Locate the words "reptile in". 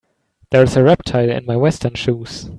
0.81-1.45